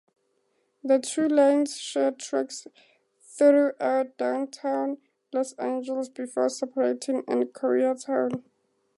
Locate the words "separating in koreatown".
6.49-8.43